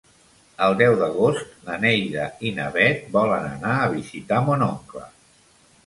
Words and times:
El 0.67 0.77
deu 0.79 0.95
d'agost 1.01 1.51
na 1.67 1.77
Neida 1.85 2.25
i 2.49 2.55
na 2.57 2.67
Bet 2.79 3.07
volen 3.19 3.47
anar 3.53 3.79
a 3.79 3.89
visitar 3.97 4.45
mon 4.49 4.69
oncle. 4.75 5.11